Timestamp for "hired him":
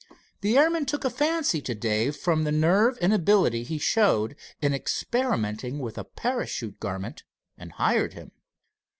7.73-8.31